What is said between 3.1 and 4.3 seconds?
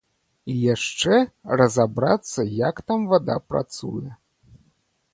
вада працуе.